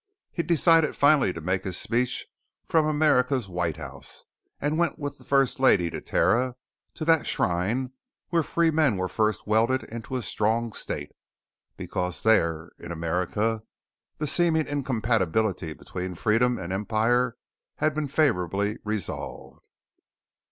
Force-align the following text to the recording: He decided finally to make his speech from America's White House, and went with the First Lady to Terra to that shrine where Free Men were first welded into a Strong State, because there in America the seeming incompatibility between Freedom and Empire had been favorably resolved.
He 0.31 0.41
decided 0.41 0.95
finally 0.95 1.31
to 1.31 1.41
make 1.41 1.63
his 1.63 1.77
speech 1.77 2.25
from 2.67 2.87
America's 2.87 3.47
White 3.47 3.77
House, 3.77 4.25
and 4.59 4.79
went 4.79 4.97
with 4.97 5.19
the 5.19 5.23
First 5.23 5.59
Lady 5.59 5.91
to 5.91 6.01
Terra 6.01 6.55
to 6.95 7.05
that 7.05 7.27
shrine 7.27 7.91
where 8.29 8.41
Free 8.41 8.71
Men 8.71 8.97
were 8.97 9.07
first 9.07 9.45
welded 9.45 9.83
into 9.83 10.15
a 10.15 10.23
Strong 10.23 10.73
State, 10.73 11.11
because 11.77 12.23
there 12.23 12.71
in 12.79 12.91
America 12.91 13.61
the 14.17 14.25
seeming 14.25 14.65
incompatibility 14.65 15.71
between 15.73 16.15
Freedom 16.15 16.57
and 16.57 16.73
Empire 16.73 17.37
had 17.75 17.93
been 17.93 18.07
favorably 18.07 18.79
resolved. 18.83 19.69